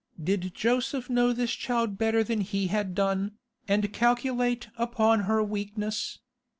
[0.19, 6.17] Did Joseph know this child better than he had done, and calculate upon her weakness?